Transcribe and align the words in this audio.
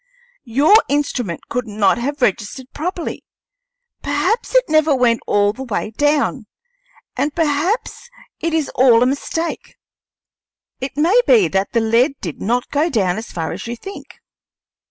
Your 0.49 0.73
instrument 0.89 1.47
could 1.47 1.67
not 1.67 1.99
have 1.99 2.23
registered 2.23 2.73
properly; 2.73 3.23
perhaps 4.01 4.55
it 4.55 4.63
never 4.67 4.95
went 4.95 5.21
all 5.27 5.53
the 5.53 5.61
way 5.61 5.91
down; 5.91 6.47
and 7.15 7.35
perhaps 7.35 8.09
it 8.39 8.51
is 8.51 8.69
all 8.73 9.03
a 9.03 9.05
mistake. 9.05 9.75
It 10.79 10.97
may 10.97 11.21
be 11.27 11.47
that 11.49 11.73
the 11.73 11.81
lead 11.81 12.19
did 12.19 12.41
not 12.41 12.71
go 12.71 12.89
down 12.89 13.21
so 13.21 13.31
far 13.31 13.51
as 13.51 13.67
you 13.67 13.75
think." 13.75 14.15